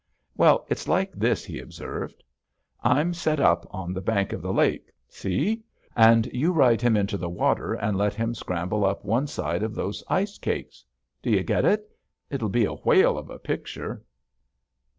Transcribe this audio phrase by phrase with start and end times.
[0.35, 2.23] "Well, it's like this," he observed:
[2.83, 4.91] "I'm set up on the bank of the lake.
[5.07, 5.61] See?
[5.95, 9.63] And you ride him into the water and get him to scramble up on one
[9.63, 10.83] of those ice cakes.
[11.21, 11.87] Do you get it?
[12.31, 14.03] It'll be a whale of a picture."